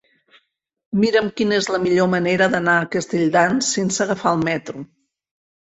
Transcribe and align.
Mira'm 1.01 1.27
quina 1.41 1.57
és 1.63 1.67
la 1.75 1.81
millor 1.83 2.09
manera 2.15 2.49
d'anar 2.55 2.79
a 2.79 2.87
Castelldans 2.97 3.71
sense 3.77 4.05
agafar 4.07 4.33
el 4.39 4.43
metro. 4.49 4.83